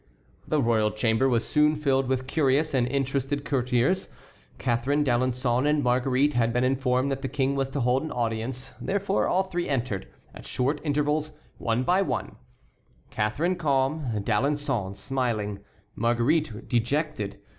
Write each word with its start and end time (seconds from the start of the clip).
The 0.47 0.59
royal 0.59 0.89
chamber 0.89 1.29
was 1.29 1.47
soon 1.47 1.75
filled 1.75 2.07
with 2.07 2.25
curious 2.25 2.73
and 2.73 2.87
interested 2.87 3.45
courtiers. 3.45 4.09
Catharine, 4.57 5.03
D'Alençon, 5.03 5.67
and 5.67 5.83
Marguerite 5.83 6.33
had 6.33 6.51
been 6.51 6.63
informed 6.63 7.11
that 7.11 7.21
the 7.21 7.27
King 7.27 7.55
was 7.55 7.69
to 7.69 7.81
hold 7.81 8.01
an 8.01 8.11
audience. 8.11 8.71
Therefore 8.81 9.27
all 9.27 9.43
three 9.43 9.69
entered, 9.69 10.07
at 10.33 10.47
short 10.47 10.81
intervals, 10.83 11.33
one 11.59 11.83
by 11.83 12.01
one; 12.01 12.37
Catharine 13.11 13.57
calm, 13.57 14.23
D'Alençon 14.23 14.95
smiling, 14.95 15.59
Marguerite 15.93 16.67
dejected. 16.67 17.39